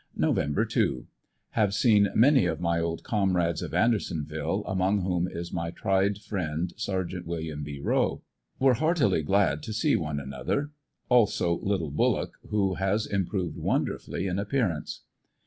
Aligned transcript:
Nov. 0.17 0.39
2.— 0.67 1.05
Have 1.51 1.75
seen 1.75 2.07
many 2.15 2.47
of 2.47 2.59
my 2.59 2.79
old 2.79 3.03
comrades 3.03 3.61
of 3.61 3.75
Anderson 3.75 4.25
ville, 4.25 4.63
among 4.65 5.01
whom 5.03 5.27
is 5.27 5.53
my 5.53 5.69
tried 5.69 6.17
friend 6.17 6.73
Sergt. 6.75 7.23
Wm. 7.23 7.61
B. 7.63 7.79
Kowe; 7.79 8.23
were 8.57 8.73
heart 8.73 8.99
ily 8.99 9.21
glad 9.21 9.61
to 9.61 9.71
see 9.71 9.95
one 9.95 10.17
onother; 10.17 10.71
also 11.07 11.59
little 11.61 11.91
Bulluck 11.91 12.31
who 12.49 12.73
has 12.73 13.05
improved 13.05 13.57
wonderfully 13.59 14.25
in 14.25 14.39
appearance. 14.39 15.03